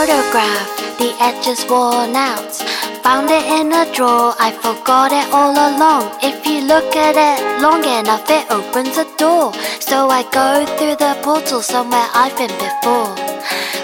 [0.00, 2.56] Photograph, the edges worn out.
[3.04, 6.16] Found it in a drawer, I forgot it all along.
[6.22, 9.52] If you look at it long enough, it opens a door.
[9.78, 13.12] So I go through the portal somewhere I've been before.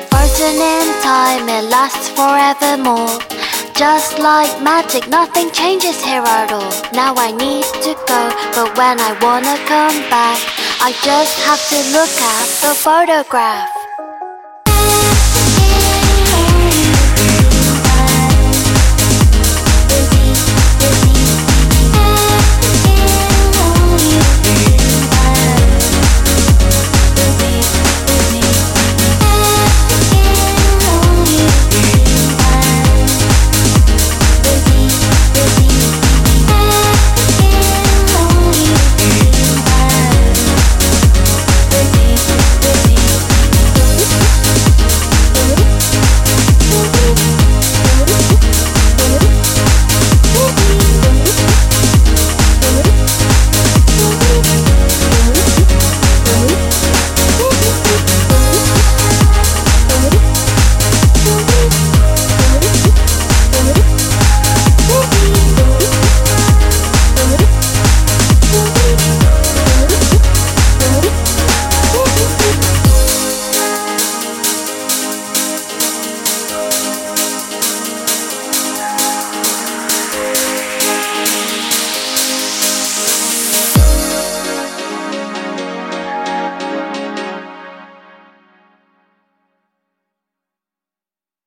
[0.09, 3.21] Frozen in time, it lasts forevermore.
[3.77, 6.73] Just like magic, nothing changes here at all.
[6.97, 8.23] Now I need to go,
[8.57, 10.41] but when I wanna come back,
[10.81, 13.76] I just have to look at the photograph.